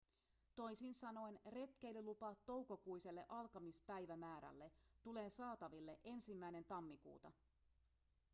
[0.55, 4.71] toisin sanoen retkeilylupa toukokuiselle alkamispäivämäärälle
[5.03, 6.31] tulee saataville 1
[6.67, 7.31] tammikuuta